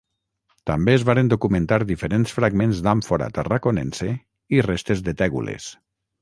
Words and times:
També 0.69 0.93
es 0.99 1.03
varen 1.09 1.27
documentar 1.33 1.77
diferents 1.91 2.33
fragments 2.37 2.81
d'àmfora 2.87 3.27
tarraconense 3.37 4.09
i 4.59 4.65
restes 4.69 5.05
de 5.11 5.17
tègules. 5.23 5.71